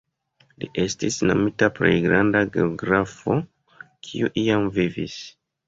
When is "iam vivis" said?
4.47-5.23